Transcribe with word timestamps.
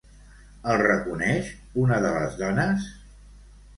El 0.71 0.79
reconeix 0.83 1.51
una 1.85 2.01
de 2.07 2.15
les 2.17 2.41
dones? 2.43 2.89